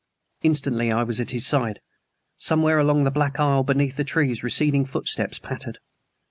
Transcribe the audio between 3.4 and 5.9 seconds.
beneath the trees receding footsteps pattered.